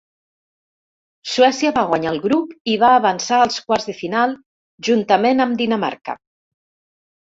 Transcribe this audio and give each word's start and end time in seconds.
Suècia 1.33 1.73
va 1.75 1.83
guanyar 1.91 2.15
el 2.15 2.17
grup 2.25 2.57
i 2.75 2.79
va 2.87 2.91
avançar 3.03 3.41
als 3.45 3.63
quarts 3.69 3.89
de 3.93 3.99
final 4.03 4.37
juntament 4.93 5.49
amb 5.49 5.65
Dinamarca. 5.65 6.23